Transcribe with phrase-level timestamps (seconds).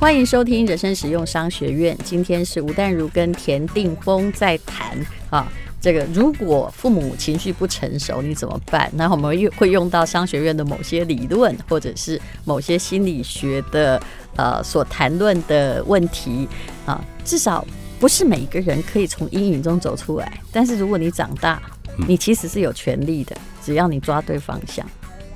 [0.00, 1.98] 欢迎收听人生实用商学院。
[2.04, 4.96] 今天是吴淡如跟田定峰在谈
[5.28, 5.44] 啊，
[5.80, 8.88] 这个如果父母情绪不成熟，你怎么办？
[8.94, 14.00] 那我们又会用到商学院的某些理论，或者是某些心理学的
[14.36, 16.46] 呃所谈论的问题
[16.86, 17.04] 啊。
[17.24, 17.66] 至少
[17.98, 21.60] 不是每一个人可以从阴影中走出来，但是如果你长大，
[22.06, 24.88] 你其实是有权利的，只要你抓对方向。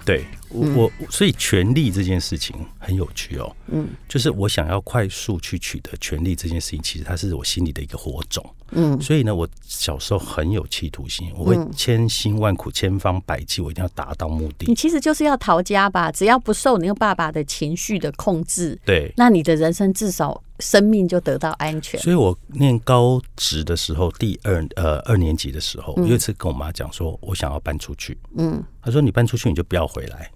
[0.04, 0.24] 对。
[0.52, 14.66] 我我所以权力这件事情很有趣哦，嗯，就是我想要快速去取得权力这件事情，其实它是我心里的一个火种，嗯，所以呢，我小时候很有企图心，我会千辛万苦、千方百计，我一定要达到目的。
[14.66, 16.12] 你其实就是要逃家吧？
[16.12, 21.98] 只要不受你爸爸的情绪的控制，对，那你的人生至少生命就得到安全。
[22.00, 30.30] 所以我念高职的时候，第二呃二年级的时候，我有一次跟我妈讲说，我想要搬出去，嗯，她说你搬出去你就不要回来。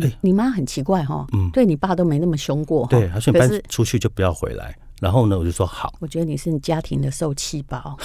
[0.00, 4.74] 欸、你妈很奇怪哈，嗯，对你爸都没那么凶过，对，他说你搬出去就不要回来。
[5.00, 5.92] 然后呢，我就说好。
[5.98, 7.98] 我觉得你是你家庭的受气包。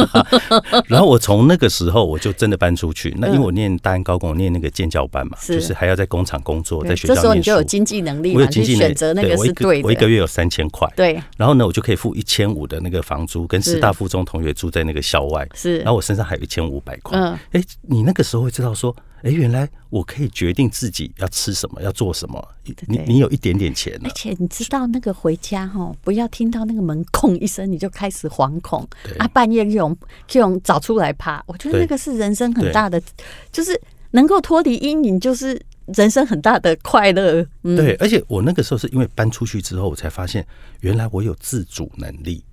[0.86, 3.16] 然后我从那个时候我就真的搬出去。
[3.16, 7.16] 那因为我念大安高工，我念那个建教班嘛，就是还要在工厂工作，在学校念书。
[7.16, 9.86] 这时候你就有经济能力，我有经济能力，选择那个是对的。
[9.86, 11.18] 我一个月有三千块，对。
[11.38, 15.48] 然后呢，我就可以付一千五的那个房租，跟师大附中同学住在那个校外。
[15.54, 15.78] 是。
[15.78, 17.18] 然后我身上还有一千五百块。
[17.18, 17.38] 嗯。
[17.52, 18.94] 哎，你那个时候会知道说。
[19.22, 22.46] 哎，原来我可以决定自己要吃什么，要做什么。
[22.86, 28.86] 你你有一点点钱，而且你知道那个回家哈，不要听到那个门“空”一声，你就开始惶恐
[29.18, 31.42] 啊，半夜这种这种找出来怕。
[31.46, 33.02] 我觉得那个是人生很大的，
[33.50, 33.80] 就是
[34.12, 37.44] 能够脱离阴影，就是人生很大的快乐。
[37.62, 37.76] 嗯。
[37.76, 40.46] 对，而且我那个时候是因为搬出去之后，我才发现
[40.80, 42.44] 原来我有自主能力。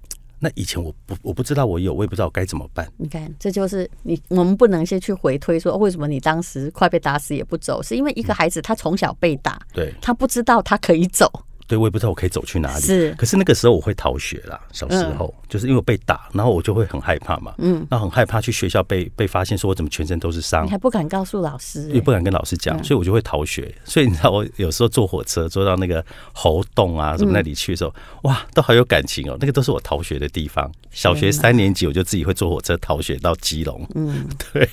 [0.45, 2.87] 那以前我不我不知道我有，我也不知道该怎么办。
[2.97, 11.27] 你看，这就是你我们不能先去回推说为什么你当时快被打死也不走，是因为一个孩子他从小被打，对，他不知道他可以走。
[11.67, 12.81] 对，我也不知道我可以走去哪里。
[12.81, 14.59] 是，可是那个时候我会逃学啦。
[14.71, 17.55] 小时候、嗯、就是因为我被打，然后我就会很害怕嘛。
[17.57, 20.65] 嗯，然后很害怕去学校被被发现，说我怎么全身都是伤。
[20.65, 23.73] 你还不敢告诉老师、欸，也不敢跟老师讲，所以我就会逃学。
[23.83, 29.37] 所以你知道，我有时候坐火车坐到那个猴洞啊什么那里去的时候，嗯、哇，都好有感情哦。
[29.39, 30.71] 那个都是我逃学的地方。
[30.91, 33.87] 小学三年级我就自己会坐火车逃学到基隆。
[33.95, 34.69] 嗯， 对。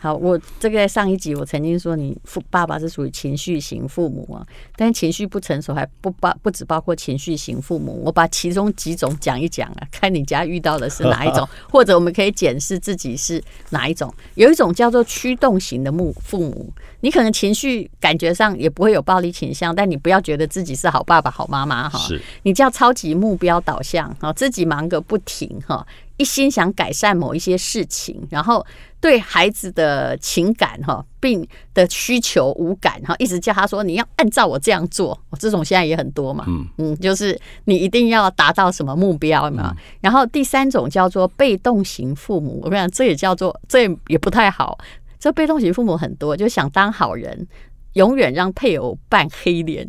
[0.00, 14.12] 好，我这个在上一集我曾经说，你父爸爸是属于情绪型父母啊，但是情绪不成熟还不包不只包括情绪型父母，我把其中几种讲一讲啊， 看你家遇到的是哪一种， 或者我们可以检视自己是哪一种。
[14.36, 21.98] 有一种叫做驱动型的母父母，你可能情绪感觉上也不会有暴力倾向，但你不要觉得自己是好爸爸好妈妈哈，
[22.44, 25.84] 你叫超级目标导向啊，自己忙个不停哈。
[26.18, 28.64] 一心想改善某一些事情，然后
[29.00, 39.74] 对孩子的情感哈并的需求无感哈，一直叫他说你要按照我这样做，这种现在也很多嘛，嗯嗯，就是你一定要达到什么目标嘛。
[40.00, 44.76] 然后第三种叫做被动型父母，我跟你讲，这也叫做这也不太好。
[45.20, 47.46] 这被动型父母很多，就想当好人，
[47.92, 49.88] 永远让配偶扮黑脸，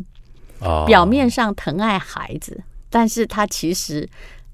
[0.60, 4.08] 哦表面上疼爱孩子，但是他其实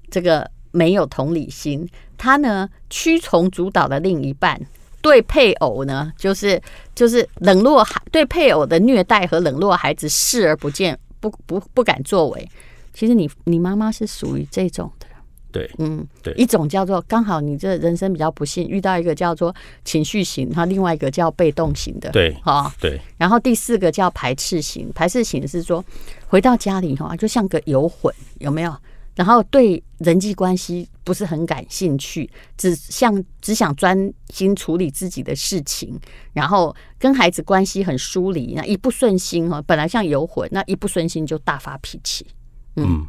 [0.09, 0.49] 这个。
[0.77, 4.61] 没有同理心，他呢屈从主导的另一半，
[5.01, 6.61] 对配偶呢就是
[6.93, 12.47] 就是冷落孩，对配偶的虐待和冷落孩子视而不见，不不不敢作为。
[12.93, 15.07] 其实你你妈妈是属于这种的，
[15.51, 25.83] 对，嗯，对，一种叫做刚好你这人生比较不幸，遇到一个叫做情绪型，然后另外一个叫被动型的，对，哈，对，然后第四个叫排斥型，排斥型是说
[26.27, 28.75] 回到家里哈就像个游魂，有没有？
[29.17, 35.99] 然后对人际关系不是很感兴趣，只想只想专心处理自己的事情，
[36.33, 42.27] 然后跟孩子关系很疏离，那一不顺心哈，本来像游魂，那一不顺心就大发脾气。
[42.75, 43.07] 嗯，嗯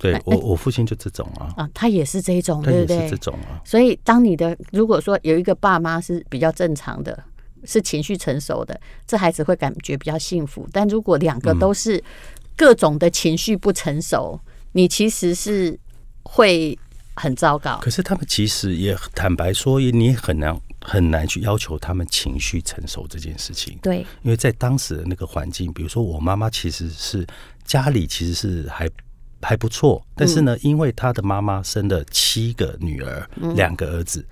[0.00, 3.08] 对我我父亲就这种啊，啊，他也是这种，对不对？
[3.08, 3.62] 这种啊。
[3.64, 7.22] 所以当你的如果说有一个爸妈是比较正常的，
[7.62, 10.68] 是情绪成熟的，这孩子会感觉比较幸福。
[10.72, 12.02] 但如果两个都是
[12.56, 15.78] 各种的情绪不成熟，嗯你其实是
[16.22, 16.78] 会
[17.14, 23.78] 很糟糕，可是他们其实也坦白说，你很难很难去要求他们情绪成熟这件事情。
[23.80, 27.26] 对，因为在当时的那个环境，比如说我妈妈其实是
[27.64, 28.86] 家里其实是还
[29.40, 34.22] 还不错，但是呢，因为她的妈妈生了七个女儿，两个儿子，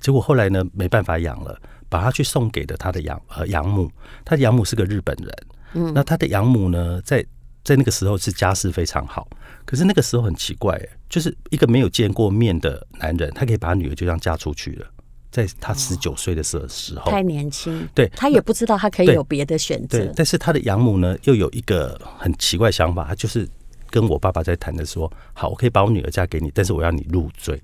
[0.00, 1.58] 结果后来呢没办法养了，
[1.88, 3.90] 把她去送给了她的养呃养母，
[4.22, 5.34] 她的养母是个日本人，
[5.72, 7.24] 嗯，那她的养母呢在
[7.64, 9.26] 在那个时候是家世非常好。
[9.64, 14.86] 可是那个时候很奇怪，就是一个没有见过面的男人，他可以把女儿就这样嫁出去了，
[15.30, 19.98] 在他十九岁的时候，时候太年轻，对，他也不知道他可以有别的选择。
[19.98, 23.48] 对，但是他的养母呢，又有一个很奇怪想法，他就是
[23.90, 27.60] 跟我爸爸在谈的说，好，我可以把我女儿嫁给你，但是我要你入赘。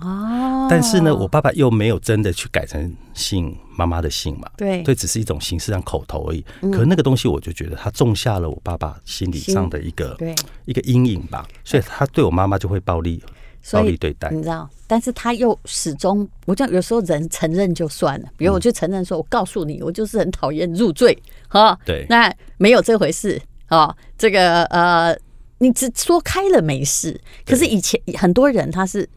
[0.00, 4.50] 哦，但是呢，我爸爸又没有真的去改成姓妈妈的姓嘛？
[4.56, 6.44] 对，对，只是一种形式上口头而已。
[6.62, 13.22] 嗯、可是那个东西，我就觉得他种下了我爸爸心理上的一个对一个阴影吧，所以他对我妈妈就会暴力
[13.70, 14.68] 暴力对待，你知道？
[14.88, 21.16] 但是他又始终，我讲有时候人承认就算了，比如我就承认说，我告诉你，我就是很讨厌入赘，
[21.46, 25.16] 哈，对，那没有这回事，哦，这个呃，
[25.58, 29.08] 你只说开了没事，可是以前很多人他是。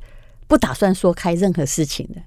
[0.47, 2.21] 不打算说开任何事情的，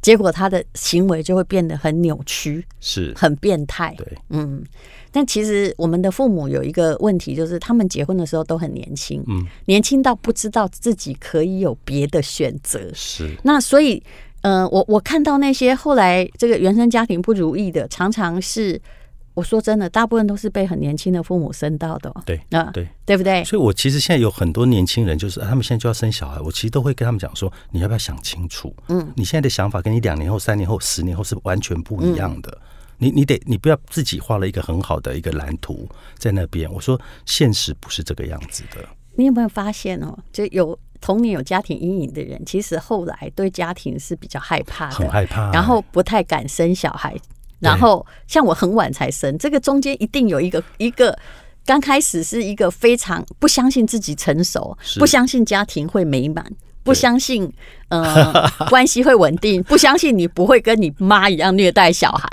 [0.00, 3.94] 结果他的行为就会变得很扭曲，是很变态。
[3.96, 4.62] 对，嗯。
[5.10, 12.80] 但其实我们的父母有一个问题，就是他们结婚的时候都很年轻，嗯，年轻到不知道自己可以有别的选择。
[12.94, 13.36] 是。
[13.42, 14.02] 那所以，
[14.40, 18.80] 嗯、呃，我我看到那些后来这个原生家庭不如意的，常常是。
[19.34, 22.22] 我说真的，大部分都是被很年轻的父母生到的，哦。
[22.26, 23.42] 对啊，对，对不对？
[23.44, 28.74] 所以，我其实现在有很多年轻人，就是他们现在就要生小孩，我其实都会跟他们讲说，你要不要想清楚？
[28.88, 32.50] 嗯，你现在的想法跟你两年后、三年后、十年后是完全不一样的。
[32.50, 32.66] 嗯、
[32.98, 35.88] 你你得，你不要自己画了一个很好的一个蓝图
[36.18, 36.70] 在那边。
[36.70, 38.86] 我说，现实不是这个样子的。
[39.14, 40.18] 你有没有发现哦？
[40.30, 47.14] 就有童年有家庭阴影的人，其实后来对家庭是比较害怕的，很害怕，然后不太敢生小孩。
[47.62, 51.16] 然后像我很晚才生，这个中间一定有一个一个
[51.64, 56.44] 刚开始是一个非常不相信自己成熟，不相信家庭会美满，
[56.82, 57.48] 不相信
[57.88, 58.32] 呃
[58.68, 62.28] 关系会稳定，不相信你不会跟你妈一样虐待小孩，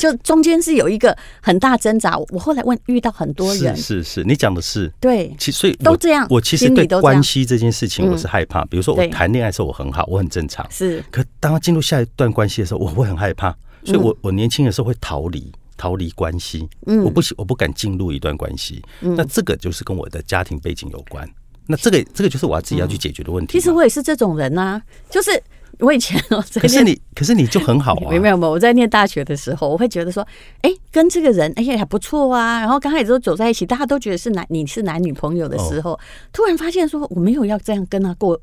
[0.00, 2.18] 就中间是有一个很大挣扎。
[2.30, 6.26] 我后来问遇到很多人，是是，是，你讲的是对，其所以都这样。
[6.28, 11.00] 我其实对关系这件事情我是害怕，比如说我谈恋爱的时候我很好，我很正常，是。
[11.12, 13.56] 可当他进入下一段关系的时候，我会很害怕。
[13.84, 21.28] 所以我，我我年轻的时候会逃离逃离关系，嗯，我不喜我不敢进入一段关系，嗯，那这个就是跟我的家庭背景有关，
[21.66, 23.52] 那这个这个就是我要自己要去解决的问题。
[23.52, 24.80] 其实我也是这种人呐，
[25.10, 25.42] 就是
[25.78, 30.24] 我以前哦，可是你可是你就很好啊， 没有没有，我在念大学的时候，我会觉得说，
[30.60, 35.98] 哎，跟这个人哎呀还不错啊，然后刚开始都走在一起，大家都觉得是男你是男女朋友的时候，
[36.32, 38.40] 突然发现说我没有要这样跟他过，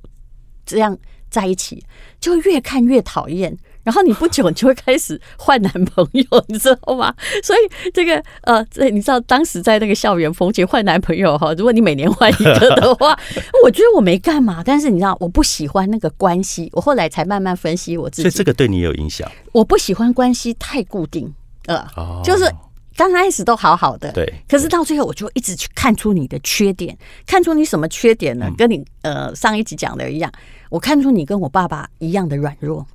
[0.66, 0.98] 这样
[1.30, 1.82] 在一起，
[2.20, 3.58] 就越看越讨厌。
[3.84, 7.14] 然后你不久你就会开始换男朋友，你知道吗？
[7.44, 7.60] 所以
[7.94, 13.18] 这个呃，这你知道当时在那个校园风气换男朋友哈，如果你每年换一个的话，
[13.64, 14.62] 我觉得我没干嘛。
[14.64, 18.24] 但是你知道，我不喜欢那个关系，我后来才慢慢分析我自己。
[18.24, 19.30] 所以这个对你有影响？
[19.52, 21.34] 我不喜欢关系太固定，
[21.66, 21.88] 呃，
[22.24, 22.52] 就是
[22.96, 28.52] 刚开始都好好的，对，可是到最后我就一直去看出你的缺点，看出你什么缺点呢？
[28.58, 30.32] 跟你呃上一集讲的一样，
[30.70, 32.86] 我看出你跟我爸爸一样的软弱。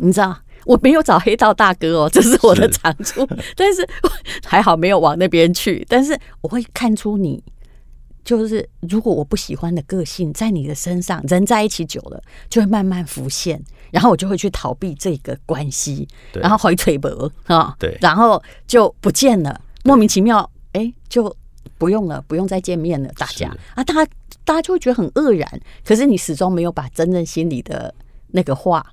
[0.00, 3.86] 你知道我没有找黑道大哥哦， 这是我的长处，是但是
[4.44, 5.84] 还好没有往那边去。
[5.88, 7.42] 但是我会看出你，
[8.24, 21.34] 就是如果我不喜欢的个性在你的身上，人在一起久了就会慢慢浮现，然后我就会去逃避这个关系，然后回腿薄啊，对，然后就不见了，莫名其妙，哎，就
[21.78, 24.10] 不用了，不用再见面了，大家啊，大家
[24.44, 27.94] 大家就会觉得很愕然，可是你始终没有把真正心里的
[28.28, 28.86] 那个话。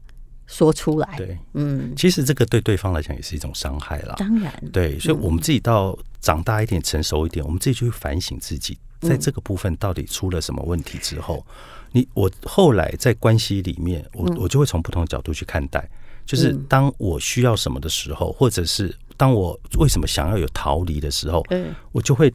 [0.47, 4.15] 说出来，对，嗯，其实这个对对方来讲也是一种伤害啦。
[4.17, 11.45] 当然，对，所以我们自己到长大一点、成熟一点，我们自己就会反省自己，在这个部分到底出了什么问题之后，
[11.92, 15.87] 你我后来在关系里面，我我就会从不同的角度去看待，
[16.25, 22.33] 就是当我需要什么的时候，或者是当我为什么想要有逃离的时候，嗯，我就会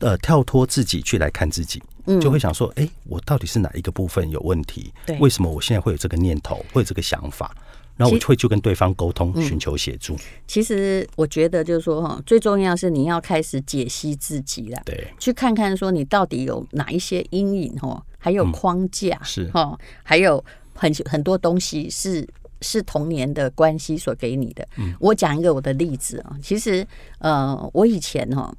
[0.00, 1.80] 呃跳脱自己去来看自己。
[2.20, 4.92] 就会想说，哎、欸，我到底是哪一个部分有问题？
[5.06, 7.54] 对，为什么我现在会有这个念头，会有这个想法？
[7.94, 10.16] 然后我就会就跟对方沟通，寻求协助。
[10.48, 20.42] 其实我觉得就是说，哈，最重要是你要开始解析自己了，对，去看看说你到底有哪一些阴影，哈，还有框架，是哈，还有
[20.74, 22.26] 很很多东西是
[22.62, 24.66] 是童年的关系所给你的。
[24.98, 26.84] 我讲一个我的例子啊，其实
[27.18, 28.52] 呃，我以前哈。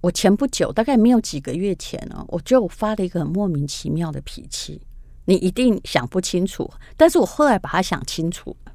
[0.00, 4.80] 我前不久，大概没有几个月前呢，我就发了一个很莫名其妙的脾气。
[5.26, 8.72] 你一定想不清楚，但是我后来把它想清楚了，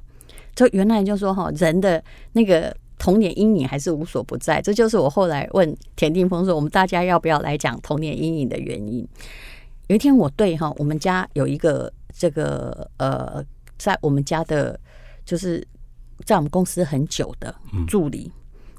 [0.54, 2.02] 就原来就说哈，人的
[2.32, 4.62] 那个童年阴影还是无所不在。
[4.62, 9.06] 这就是我后来问田定峰说，我们大家要不要来讲童年阴影的原因？
[9.88, 13.44] 有一天我对哈，我们家有一个这个呃，
[13.76, 14.78] 在我们家的，
[15.26, 15.66] 就是
[16.24, 17.54] 在我们公司很久的
[17.86, 18.30] 助理，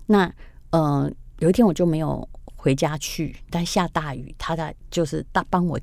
[0.08, 0.34] 那
[0.72, 2.28] 呃，有一天我就没有。
[2.58, 5.80] 回家去，但下大雨，他在就是大帮我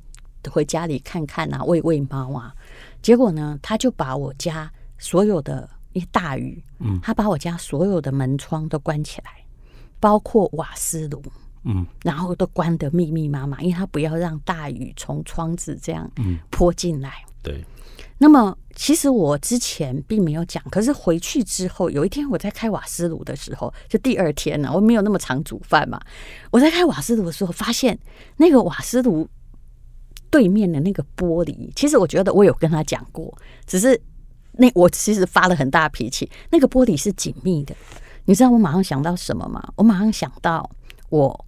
[0.51, 2.53] 回家里看看啊，喂喂猫啊。
[3.01, 9.31] 结果呢，他就把我家所有的一大雨，嗯，他把我家所有的门窗都关起来，
[9.99, 11.23] 包括瓦斯炉，
[11.63, 16.11] 嗯，然后都关得密密麻麻，因为他不要让大雨从窗子这样
[16.51, 17.23] 泼进来。
[17.27, 17.65] 嗯、对。
[18.17, 25.99] 那么其实我之前并没有讲，可是回去之后，有一天我在开瓦斯炉的时候，就第二天呢，我没有那么常煮饭嘛。
[26.51, 27.97] 我在开瓦斯炉的时候，发现
[28.37, 29.27] 那个瓦斯炉
[30.29, 34.01] 对面的那个玻璃，其实我觉得我有跟他讲过，只是
[34.53, 36.29] 那我其实发了很大脾气。
[36.51, 37.75] 那个玻璃是紧密的，
[38.25, 39.61] 你知道我马上想到什么吗？
[39.75, 40.69] 我马上想到
[41.09, 41.45] 我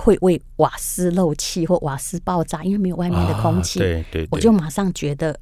[0.00, 3.78] 会为瓦斯漏气或瓦斯爆炸，因为没有外面的空气。
[3.78, 5.38] 啊、对，对对，我就马上觉得，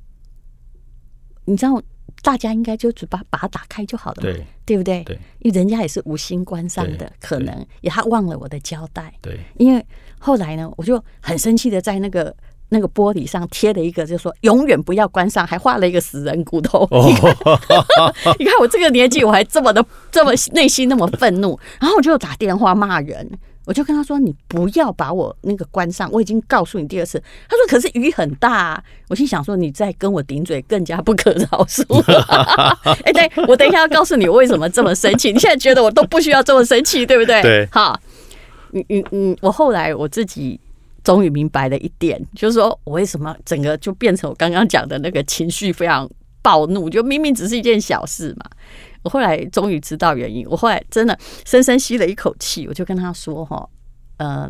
[1.45, 1.81] 你知道，
[2.23, 5.03] 大家应该就只把把它打开就好了嘛，对，对不对？
[5.05, 9.13] 对，因为人家也是无心关上的，可能也他忘了我的交代。
[9.23, 9.85] 对，因为
[10.19, 12.35] 后来呢，我就很生气的在那个
[12.71, 16.87] 那个玻璃上贴了一个，就说永远不要关上，还画了一个死人骨头。
[16.91, 17.35] 哦、 你看，
[18.39, 23.31] 你看我这个年纪，我还这么的这么内心那么愤怒，然后我就打电话骂人。
[23.69, 31.85] 我就跟他说：“你不要把我那个关上，我已经告诉你第二次。”他说：“可是雨很大啊。”我心想说：“你再跟我顶嘴，更加不可饶恕。”
[33.05, 35.31] 哎，对，我等一下要告诉你我为什么这么生气。
[35.31, 37.43] 你现在觉得我都不需要这么生气，对不对？
[37.43, 37.69] 对。
[37.71, 38.01] 好，
[38.73, 40.59] 嗯嗯嗯，我后来我自己
[41.05, 46.09] 终于明白了一点，就是说我为什么整个就变成我刚刚讲的那个情绪非常
[46.41, 48.47] 暴怒，就明明只是一件小事嘛。
[49.09, 53.67] 我后来终于知道原因，我后来真的深深吸了一口气，我就跟他说：“哈，
[54.19, 54.47] 呃，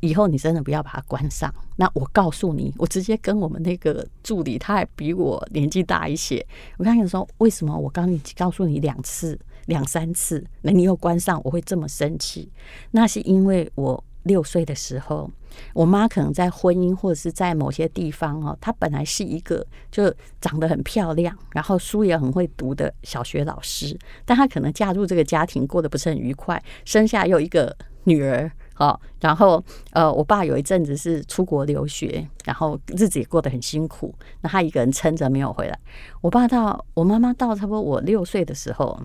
[0.00, 1.50] 以后你真的不要把它关上。
[1.76, 6.46] 那我告诉你，我直接跟我们那个助理，他还比我年纪大一些。
[6.76, 12.52] 我跟你说，为什么我刚你告诉你两次、两三次，那你又关上，我会这么生气？
[12.90, 15.30] 那是因为我。”六岁的时候，
[15.74, 35.78] 我妈可能在婚姻或者是在某些地方哦，她本来是一个就长得很漂亮，然后书也很会读的小学老师，但她可能嫁入这个家庭过得不是很愉快，生下又一个女儿，哦，然后呃，我爸有一阵子是出国留学，然后日子也过得很辛苦，那他一个人撑着没有回来。
[36.20, 39.00] 我爸到我妈妈到差不多我六岁的时候，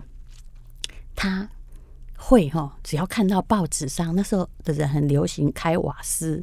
[1.16, 1.48] 他。
[2.20, 6.42] 会哈，只要看到报纸上那时候的人很流行开瓦斯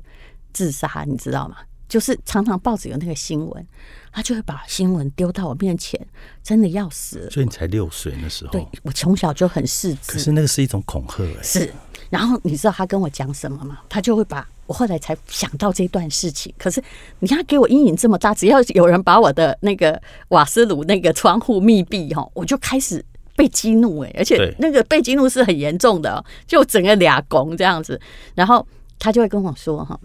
[0.54, 1.58] 自杀，你知道吗？
[1.88, 3.68] 就是常常报纸有那个新闻，
[4.12, 6.00] 他就会把新闻丢到我面前，
[6.42, 7.30] 真的要死。
[7.30, 10.14] 所以你才六岁那时候，对，我从小就很识字。
[10.14, 11.44] 可是那个是一种恐吓哎。
[11.44, 11.72] 是，
[12.10, 13.80] 然后你知道他跟我讲什么吗？
[13.88, 16.52] 他就会把我后来才想到这段事情。
[16.58, 16.84] 可是
[17.20, 23.06] 你看，他给我阴影这么大，只要有人把我的那个瓦斯炉那个窗户密闭哈，我就开始。
[23.36, 28.00] 被激怒哎，而且那个被激怒是很严重的，就整个俩拱这样子。
[28.34, 28.66] 然后
[28.98, 30.00] 他就会跟我说哈，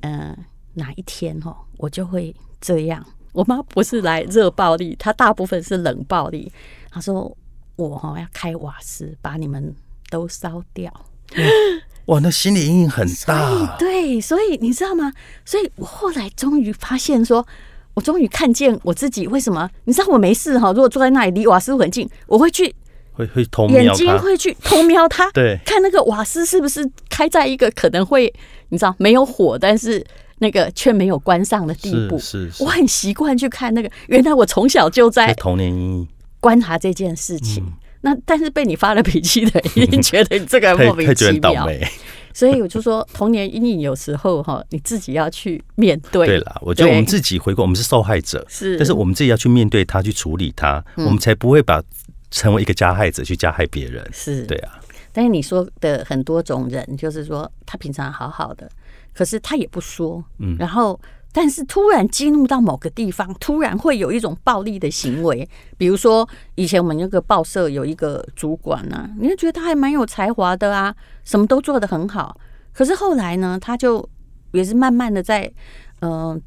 [0.00, 0.36] 嗯，
[0.74, 3.04] 哪一天哈，我就会这样。
[3.32, 6.50] 我妈不是来热暴力，她大部分是冷暴力。
[6.90, 7.36] 她说
[7.76, 9.74] 我哈要开瓦斯，把你们
[10.10, 10.92] 都烧掉。
[12.06, 13.76] 哇，那心理阴影很大。
[13.78, 15.12] 对，所以你知道吗？
[15.44, 17.46] 所以我后来终于发现说。
[17.94, 19.68] 我终于看见我自己，为什么？
[19.84, 22.74] 你知道我没事哈，如果坐在那里离瓦斯很近，我会去
[23.12, 28.32] 会会偷瞄，眼睛会去偷瞄它， 对，看那个瓦斯是不是开在一个可能会
[28.70, 30.02] 你知道没有火，但是
[30.38, 32.18] 那个却没有关上的地步。
[32.18, 33.90] 是，是，是我很习惯去看那个。
[34.08, 36.08] 原来我从小就在童年阴影
[36.40, 37.62] 观察这件事情。
[37.62, 41.68] 嗯、那但是被你发了脾气的， 一定觉得你这个莫名其妙。
[42.34, 46.26] 所以我就说，童年阴影有时候哈，你自己要去面对。
[46.26, 51.82] 对了，我觉得我们自己回过，我们是受害者，是，但是我们自己要去面对它，去处理它，我们才不会把
[52.30, 54.06] 成为一个加害者去加害别人。
[54.12, 54.80] 是，对啊。
[55.12, 58.68] 但是你说的很多种人，就是说他平常好好的，
[59.12, 60.98] 可是他也不说，嗯，然后。
[61.32, 65.48] 但是突然激怒到某个地方，突然会有一种暴力的行为。
[65.78, 72.38] 比如说，以前我们那个报社有一个主管呢、啊，你就觉得他还蛮有才华的啊，什么都做得很好。
[72.74, 74.06] 可是后来呢，他就
[74.52, 75.50] 也是慢慢的在
[76.00, 76.40] 嗯、呃、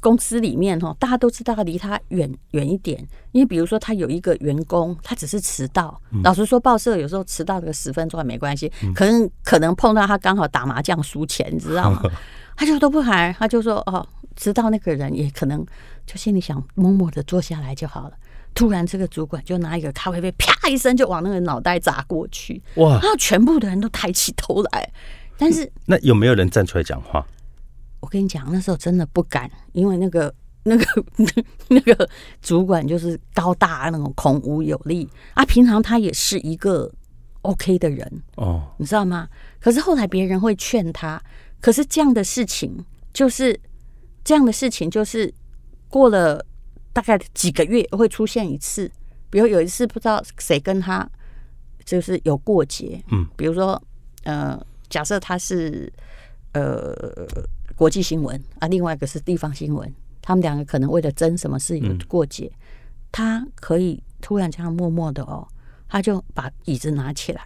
[0.00, 3.04] 公司里面哈，大家都知道离他远远一点。
[3.32, 6.00] 因为比如说，他有一个员工，他只是迟到。
[6.22, 12.02] 老实说，报社有时候迟到个十分钟也没关系，可能可能碰到他刚好打麻将输钱，你知道吗？
[12.58, 14.06] 他就都不喊，他就说哦。
[14.36, 15.66] 知道那个人也可能
[16.06, 18.12] 就心里想默默的坐下来就好了。
[18.54, 22.62] 突然，这个主管就拿一个咖啡杯，啪一声就往那个脑袋砸过去。
[22.76, 22.90] 哇！
[22.92, 24.92] 然后全部的人都抬起头来。
[25.36, 27.26] 但是，那有没有人站出来讲话？
[27.98, 31.04] 我跟你讲，那时候真的不敢，因为那个那个
[31.66, 32.08] 那个
[32.40, 35.44] 主管就是高大那种，孔武有力啊。
[35.44, 36.88] 平常他也是一个
[37.42, 39.28] OK 的人哦，你知道吗？
[39.58, 41.20] 可是后来别人会劝他，
[41.60, 43.58] 可是这样的事情就是。
[44.24, 45.32] 这样的事情就是
[45.88, 46.44] 过了
[46.92, 48.90] 大概几个月会出现一次，
[49.30, 51.08] 比如有一次不知道谁跟他
[51.82, 53.82] 就是有过节，嗯，比如说
[54.24, 54.60] 呃，
[54.90, 55.90] 假设他是
[56.52, 56.94] 呃
[57.74, 62.60] 国际新闻啊，另外一个是地方新闻，他们两个可能为了争什么事有过节，嗯、
[63.10, 65.48] 他可以突然这样默默的哦，
[65.88, 67.42] 他就把椅子拿起来，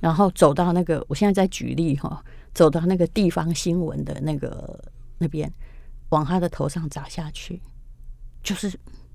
[0.00, 2.16] 然后走到那个，我现在在举例哈、哦，
[2.54, 4.82] 走到那个地方新闻的那个
[5.18, 5.52] 那边，
[6.10, 7.60] 往他的头上砸下去，
[8.42, 8.68] 就是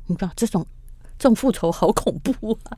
[0.08, 0.66] 你知道这种
[1.18, 2.78] 这种复仇好恐怖啊，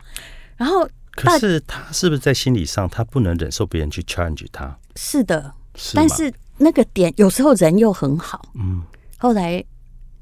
[0.56, 0.90] 然后。
[1.20, 4.78] 可是他是不是在心理上，他不能忍受别人去 challenge 他？
[4.96, 5.96] 是的，是？
[5.96, 8.40] 但是那个点有时候人又很好。
[8.54, 8.84] 嗯，
[9.18, 9.66] 后来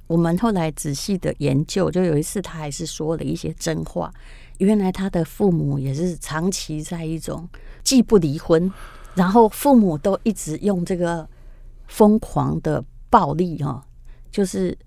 [0.08, 4.10] 我们后来仔细的研究，就有一次他还是说了一些真话。
[4.60, 7.46] 原来他的父母也是长期在一种
[7.84, 8.72] 既不离婚，
[9.15, 11.27] 然后父母都一直用这个
[11.88, 13.84] 疯狂的暴力哈，
[14.29, 14.77] 就是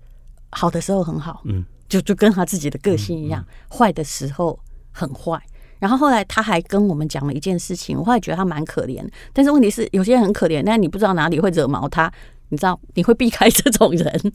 [0.51, 4.59] 好的时候很好，嗯，就就跟他自己的个性一样，坏的时候
[4.91, 5.41] 很坏。
[5.79, 12.11] 然后后来他还跟我们讲了一件事情，我后来觉得他蛮可怜，但是问题是有些人很可怜，但你不知道哪里会惹毛他，
[12.49, 14.33] 你知道你会避开这种人。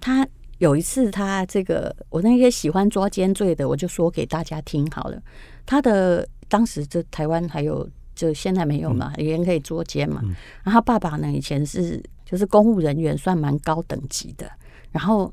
[0.00, 0.26] 他
[0.58, 5.20] 有一次他这个我那些喜欢抓奸罪的，我就说给大家听好了。
[5.66, 10.20] 他的当时这台湾还有就现在没有嘛，有人可以捉奸嘛。
[10.64, 14.50] 然后他爸爸呢以前是就是公务人员，算蛮高等级的，
[14.90, 15.32] 然后。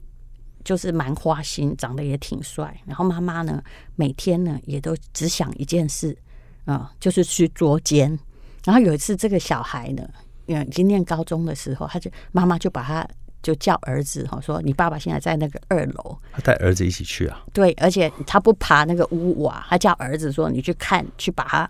[0.66, 2.74] 就是蛮花心，长得也挺帅。
[2.86, 3.62] 然后妈妈呢，
[3.98, 6.18] 每天呢也都只想一件事
[6.64, 8.18] 啊、呃，就是去捉奸。
[8.64, 10.10] 然后有一次，这个小孩呢，
[10.48, 13.06] 嗯，已经念高中的时候，他就妈妈就把他
[13.42, 17.44] 就叫儿子哈，说你爸爸现在在那个二楼，他带儿子一起去啊。
[17.52, 21.70] 对，而且他不爬那个屋瓦，他叫儿子说你去看，去把他，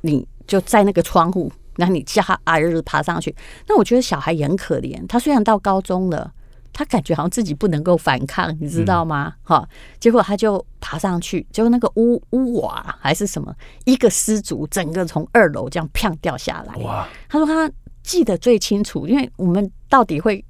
[0.00, 3.34] 你就在那个窗户，然后你叫他儿子爬上去。
[3.68, 6.32] 那我觉得小孩也很可怜，他虽然到高中了。
[6.74, 9.34] 他感觉好像自己不能够反抗，你知道吗？
[9.42, 9.68] 哈、嗯，
[10.00, 16.74] 结果他就爬上去，结果那个屋屋瓦还是什么，一个失足，整个从二楼这样砰掉下来。
[16.82, 17.06] 哇！
[17.28, 17.70] 他说他
[18.02, 20.42] 记得最清楚，因为我们到底会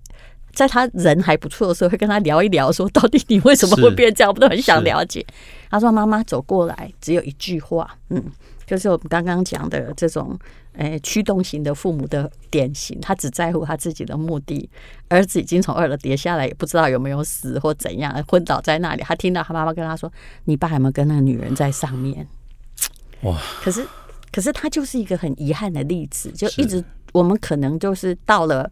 [0.52, 5.26] 在他人还不错的时候，会跟他聊一聊，说到底你为什么会变这样，我们都很想了解。
[5.72, 8.22] 他说妈妈走过来，只有一句话，嗯。
[8.72, 10.34] 就是我们刚刚讲的这种，
[10.76, 14.66] 诶，驱动型的父母的典型，他只在乎他自己的目的。
[15.08, 19.02] 儿子已经从二楼跌下来，也不知道有没有死或怎样，昏倒在那里。
[19.02, 20.10] 他听到他妈妈跟他说
[20.46, 22.26] ：“你爸有没有跟那个女人在上面？”
[23.24, 23.38] 哇！
[23.60, 23.86] 可是，
[24.32, 26.82] 可是他就是一个很遗憾的例子，就一直
[27.12, 28.70] 我们可能就是到了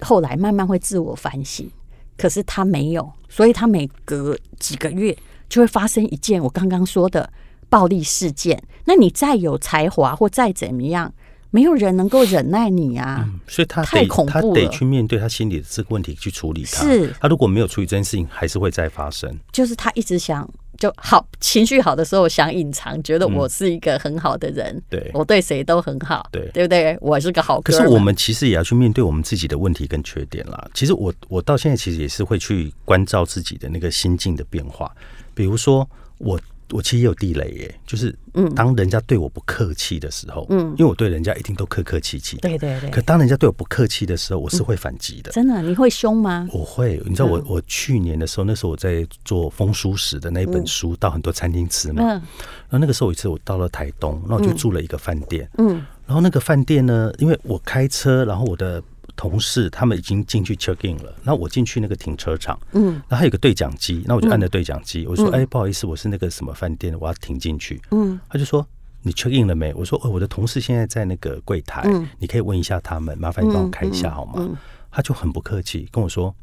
[0.00, 1.70] 后来慢慢会自我反省，
[2.16, 5.14] 可是他没有，所以他每隔几个月
[5.46, 7.30] 就会发生一件我刚刚说的。
[7.70, 11.14] 暴力事件，那你再有才华或再怎么样，
[11.50, 13.24] 没有人能够忍耐你啊！
[13.26, 16.82] 嗯、所以他太恐怖了，他得去面对他心里的这个问题，去处理他。
[16.82, 19.34] 是，他如果没有处理这件事情，还是会再发生。
[19.50, 26.96] 就是他一直想就好，情绪好的时候想隐藏，觉得我是一个很好的人，嗯、对我对谁都很好，对对不对？
[27.00, 27.72] 我是个好哥。
[27.72, 30.70] 可是我们其实也要去面对我们自己的问题跟缺点啦。
[30.72, 34.90] 其实我我到现在其实也是会去关照自己的那个心境的变化，
[35.34, 36.40] 比如说我。
[36.70, 38.14] 我其实也有地雷耶，就是
[38.54, 42.90] 当人家对我不客气的时候，嗯，因为我对人家一定都客客气气，对对对。
[42.90, 45.32] 可当人家对我不客气的时候，我是会反击的。
[45.32, 46.48] 真的，你会凶吗？
[46.52, 47.00] 我会。
[47.04, 52.02] 你知道我我去年的时候，那时候我在做风书史的那一本书，到很多餐厅吃嘛。
[52.02, 52.22] 嗯
[52.70, 58.80] 然后那个时候有一次我到了台东，那我就住了一个饭店，嗯，然后那个饭店呢，因为我开车，然后我的。
[59.20, 68.66] 同事他们已经进去 check in 了，那我进去那个停车场，嗯，然后还有个对讲机，那我就按了对讲机，我说，哎，不好意思，我是那个什么饭店，我要停进去，嗯，他就说
[69.02, 69.74] 你 check in 了没？
[69.74, 71.86] 我说，哦，我的同事现在在那个柜台，
[72.18, 74.58] 你可以问一下他们，麻烦你帮我开一下好吗？
[74.90, 76.34] 他就很不客气跟我说，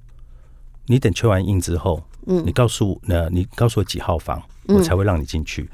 [0.85, 5.67] 你等 check 完 in 之后，嗯，你告诉我，那你告诉我几号房，我才会让你进去。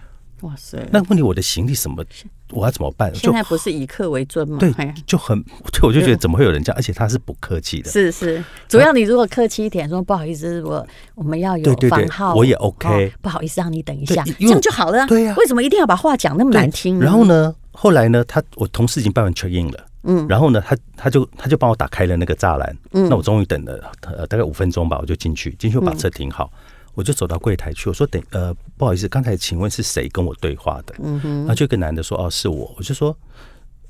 [0.43, 0.77] 哇塞！
[0.91, 2.03] 那问题我的行李什么，
[2.51, 3.13] 我要怎么办？
[3.15, 4.57] 现在不是以客为尊吗？
[4.59, 4.71] 对，
[5.05, 6.77] 就很， 对，我就觉得怎么会有人这样？
[6.77, 7.89] 而且他是不客气的。
[7.89, 13.13] 是是，主要你如果客气一点，说不好意思，我我们要有房号，我也 OK。
[13.21, 15.07] 不好意思，让你等一下，这样就好了。
[15.07, 16.99] 对呀，为什么一定要把话讲那么难听？
[16.99, 26.51] 然后呢，后来呢，他我同事已经办完 check in 了，嗯，然后呢，他他就他就帮我打开了那个栅栏，嗯，那我终于等了呃大概五分钟吧，我就进去，进去我把车停好。
[26.93, 30.95] 我就走到柜台去，我说等呃不好意思，刚才请问是谁跟我对话的？
[30.99, 33.17] 嗯哼，然后就一个男的说哦是我，我就说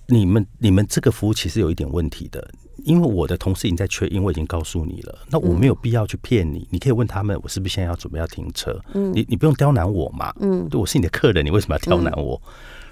[0.08, 2.48] 你们你们这个服务其实有一点问题的，
[2.86, 8.80] 因为我的同事已经在确认，我已经告诉你了，那我没有必要去骗你，你可以问他们我是不是现在要准备要停车？
[8.94, 12.42] 嗯，你你不用刁难我嘛，嗯，对，我是你的客人，你为什么要刁难我？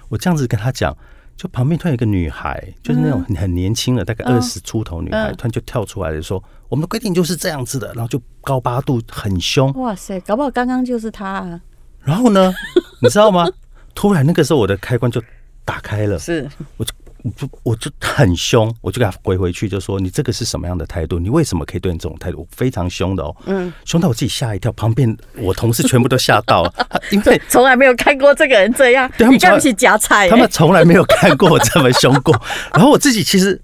[0.08, 0.96] 我这样子跟他讲。
[1.42, 9.72] 就旁边突然有一个女孩，就是那种很年轻的，大概二十出头女孩，突然就跳出来说：“我们的规定就是这样子的。”然后就高八度很凶。
[9.72, 11.60] 哇塞，搞不好刚刚就是她啊。
[12.04, 12.54] 然后呢，
[13.02, 13.44] 你知道吗？
[13.92, 15.20] 突然那个时候我的开关就
[15.64, 17.01] 打开了， 是，我就我
[17.36, 21.18] 就我就很凶，我就给他回回去，就说你这个是什么样的态度？
[21.18, 22.46] 你为什么可以对你这种态度？
[22.50, 26.74] 非常凶的哦，嗯，凶到我自己吓一跳，旁边我同事全部都吓到了，
[27.12, 32.34] 因为 从来没有看过这个人这样，对不起夹菜，他们 从来没有看过我这么凶过。
[32.72, 33.60] 然后我自己其实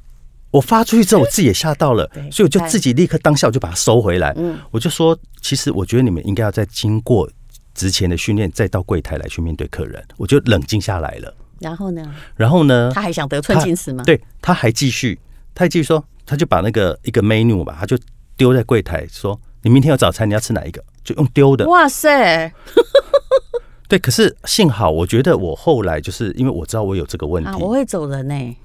[0.50, 7.28] 我发出去之后，我自己也吓到了，所以我就自己立刻当下我就把它收回来，嗯，我就说，其实我觉得你们应该要再经过
[7.74, 11.34] 之前的训练，再到柜台来去面对客人，我就冷静下来了。
[11.60, 12.14] 然后呢？
[12.36, 12.90] 然后呢？
[12.94, 14.04] 他还想得寸进尺吗？
[14.04, 15.18] 对，他还继续，
[15.54, 17.98] 他还继续说，他就把那个一个 menu 吧，他就
[18.36, 21.66] 丢在柜台，说：“你明天有早餐，你要吃哪一个？”就用丢的。
[21.66, 22.52] 哇塞！
[23.88, 28.56] 对，可是幸好，我觉得我后来就是因为我知道我有这个问题，啊、我会走人呢、欸，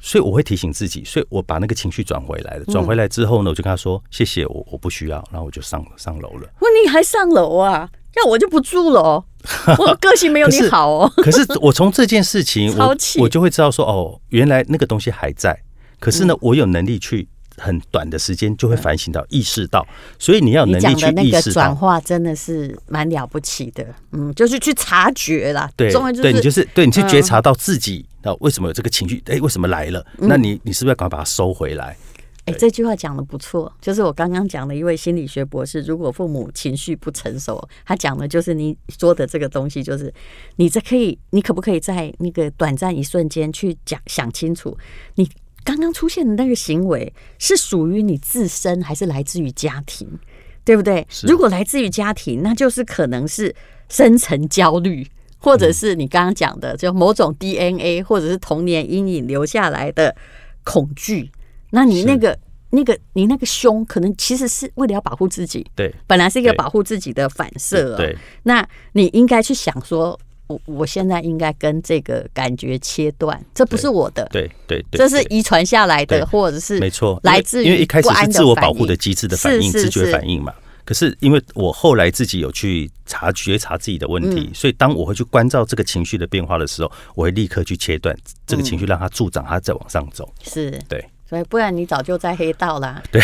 [0.00, 2.64] 所以我会提醒自己，所以我把那个情绪转回来了。
[2.64, 6.42] 转回来之后呢，我就跟他说：“谢谢，我我不需要。”然后我就上上楼了。
[6.58, 7.88] 哇，你还上楼啊？
[8.16, 9.24] 要我就不住了哦，
[9.78, 11.12] 我个性没有你好哦。
[11.16, 15.58] 可是，我从这件事情，我我就会知道说，哦，原来那个东西还在。
[15.98, 19.86] 可是呢，我有能力去很短的时间就会反省到、意识到。
[20.18, 21.62] 所以你要有能力去意识到。
[21.62, 25.70] 转化真的是蛮了不起的，嗯，就是去察觉啦。
[25.76, 29.22] 对，对你就是对你去觉察到自己，那为什么有这个情绪？
[29.26, 30.04] 哎，为什么来了？
[30.18, 31.96] 那你你是不是要赶快把它收回来？
[32.44, 35.80] 哎，这句话讲的不错，就是我刚刚讲的一位心理学博士。
[35.82, 40.12] 如果父母情绪不成熟，他讲的就是你说的这个东西，就是
[40.56, 44.76] 你这可以，你可不可以在那个短暂一瞬间去讲想清楚，
[45.14, 45.30] 你
[45.62, 50.18] 刚刚出现的那个行为是属于你自身，还是来自于家庭，
[50.64, 51.06] 对不对？
[51.22, 53.54] 如果来自于家庭，那就是可能是
[53.88, 55.06] 深层焦虑，
[55.38, 60.16] 或者是你刚刚讲的，就某种 DNA 或者是童年阴影留下来的
[60.64, 61.30] 恐惧。
[61.74, 62.38] 那你那个、
[62.70, 65.66] 那个、你那个凶，可能其实是为了要保护自己。
[65.74, 67.96] 对，本来是一个保护自己的反射。
[67.96, 74.28] 对，那你应该去想说，我我现在应该跟这个感觉切断，这不是我的。
[74.30, 80.52] 对对，这是遗传下来的，或者是没错，来自于因为一开始是自我保护的机制的反应，直觉反应嘛。
[80.84, 88.14] 可是因为我后来自己有去察觉察自己的问题，所以当我会去关照这个情绪的变化的时候，我会立刻去切断
[88.46, 90.30] 这个情绪，让它助长，它再往上走。
[90.42, 91.04] 是对。
[91.32, 93.02] 对，不然你早就在黑道啦。
[93.10, 93.18] 对，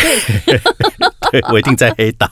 [1.29, 2.27] 对，我一定在黑道。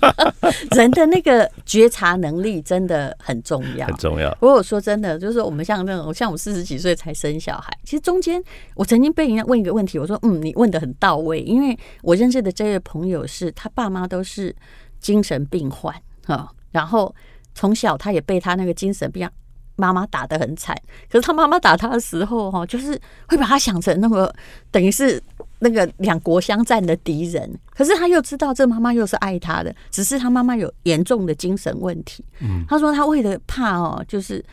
[0.74, 4.34] 人的那个觉察能力真的很重要，很重要。
[4.36, 8.42] 不过我说真的，就是我们像那种像我四十几岁才生小孩，其实中间
[8.74, 14.56] 我曾经被人家问一个问题，我说：“嗯，你问的很到位。”因为我认识的这位朋友是他爸妈都是
[15.00, 15.94] 精神病患
[16.28, 17.14] 啊，然后
[17.54, 19.28] 从小他也被他那个精神病。
[19.76, 20.76] 妈妈打得很惨，
[21.10, 24.32] 可是他妈妈打他的时候，哈，就是会把他想成那个
[24.70, 25.22] 等于是
[25.58, 27.58] 那个两国相战的敌人。
[27.70, 32.24] 可是他又知道这妈妈又是爱他的，只是他妈妈有严重的精神问题。
[32.40, 34.44] 嗯，他说他为了怕哦，就是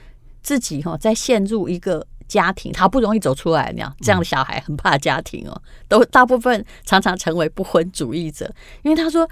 [0.41, 9.29] 自己哈再陷入一个家庭，好不容易走出来那样，这样的小孩很怕家庭哦，都大部分常常成为不婚主义者，因为他说。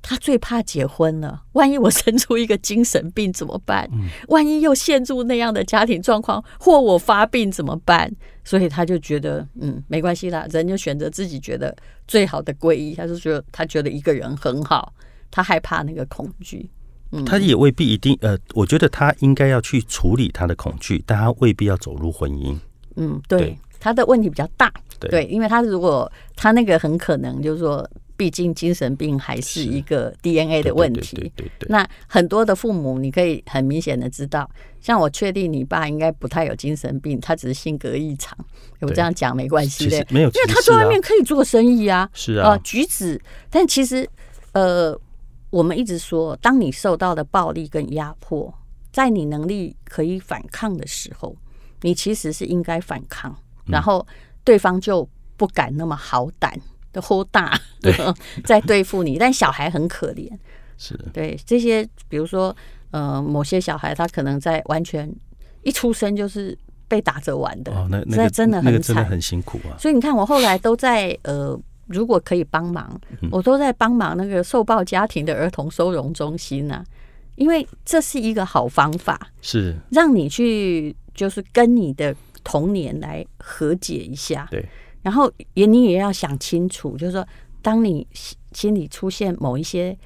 [0.00, 3.88] 他最怕结婚了，万一我生出一个精神病怎么办？
[4.28, 8.10] 万一又陷入那样的家庭状况，或我发病怎么办？
[8.44, 12.94] 所以他就觉得，嗯，没关系啦，人就选择自己觉得最好的皈依。
[12.94, 14.94] 他就觉得他觉得一个人很好，
[15.30, 16.70] 他害怕那个恐惧。
[17.10, 22.56] 嗯，他也未必一定，呃，我觉得他应该要去处理他的恐惧，但他未必要走入婚姻。
[22.96, 27.86] 嗯，对，对他的问题比较大，对，对，因为他如果他那个很可能就是说。
[28.18, 31.32] 毕竟精神病还是一个 DNA 的问题。
[31.68, 34.50] 那很多的父母，你可以很明显的知道，
[34.80, 38.36] 像我确定你爸应该不太有精神病，他只是性格异常。
[38.80, 43.20] 我这样讲没关系的，没有，因为他在外面可以做生意啊，是啊，呃，举止。
[43.48, 44.08] 但其实，
[44.50, 44.98] 呃，
[45.50, 48.52] 我们一直说，当你受到的暴力跟压迫，
[48.90, 51.36] 在你能力可以反抗的时候，
[51.82, 53.32] 你其实是应该反抗，
[53.66, 54.04] 然后
[54.42, 56.52] 对方就不敢那么好胆。
[56.54, 56.62] 的
[57.00, 57.94] 火大，对，
[58.44, 60.30] 在对付你，但小孩很可怜，
[60.76, 62.54] 是对这些，比如说，
[62.90, 65.10] 呃，某些小孩他可能在完全
[65.62, 66.56] 一出生就是
[66.86, 69.76] 被打着玩的，哦，那那个真的很惨，很辛苦啊。
[69.78, 76.84] 所以你看，我后来都在呃，如果可以帮忙，我都在帮忙那个受暴家庭的儿童收容中心啊，
[77.34, 84.64] 因为这是一个好方法，是让你去就是跟你的童年来和解一下，对。
[85.08, 87.26] 然后也你也要想清楚，就是说，
[87.62, 88.06] 当你
[88.52, 89.96] 心里出现某一些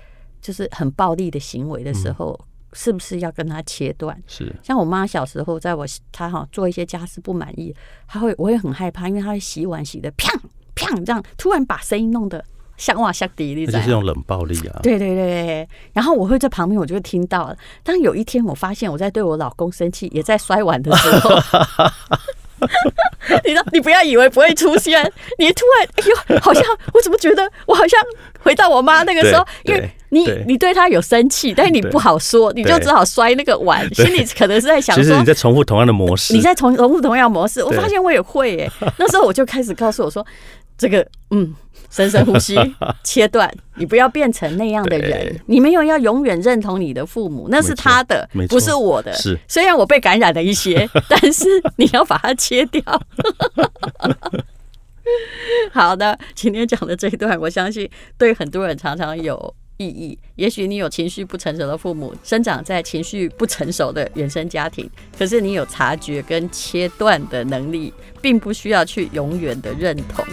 [0.41, 2.39] 就是很暴力的行为的时候，
[2.73, 4.17] 是不是要跟他切断？
[4.29, 4.55] 是。
[4.63, 7.75] 像我妈小时候，在我她哈做一些家事不满意，
[8.07, 10.33] 她会我也很害怕，因为她会洗碗洗的砰
[10.77, 12.45] 砰这样，突然把声音弄得
[12.77, 14.79] 像哇像滴滴，这是用冷暴力啊！
[14.85, 15.69] 对对对。
[15.93, 17.59] 然后我会在旁边，我就会听到了。
[17.83, 21.31] 当有一天我发现我在对我老公生气，也在摔碗的时候。
[23.45, 25.03] 你说，你不要以为不会出现，
[25.39, 26.63] 你突然哎呦，好像
[26.95, 28.01] 我怎么觉得我好像
[28.41, 37.63] 回到我妈那个时候，因为你你对她有生气，但是你不好说，你就只好摔那个碗，心里可能是在想说，其实你在重复同样的模式，你在重重复同样模式。
[37.63, 40.25] 我发现我也会哎，那时候我就开始告诉我说，
[40.77, 41.55] 这个嗯。
[41.93, 42.57] 深深呼吸，
[43.05, 43.53] 切断。
[43.77, 45.39] 你不要变成那样的人。
[45.47, 49.13] 你没有要永远认同你的父母，那是他的，不是我的。
[49.13, 51.45] 是，虽然我被感染了一些， 但是
[51.77, 52.83] 你要把它切掉。
[55.73, 60.19] 好的，今天讲的这一段，我相信对很多人常常有意义。
[60.37, 70.25] 也许你有情绪不成熟的父母，生长在情绪不成熟的原生家庭，可是你有察觉跟切断的能力，并不需要去永远的认同。